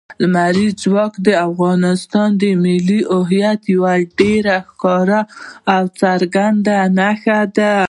لمریز 0.23 0.71
ځواک 0.83 1.13
د 1.27 1.29
افغانستان 1.49 2.29
د 2.41 2.43
ملي 2.63 3.01
هویت 3.15 3.61
یوه 3.75 3.93
ډېره 4.19 4.55
ښکاره 4.69 5.21
او 5.73 5.83
څرګنده 6.01 6.77
نښه 6.97 7.39
ده. 7.55 7.73